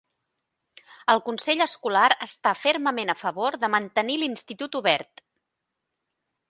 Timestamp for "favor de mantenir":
3.23-4.21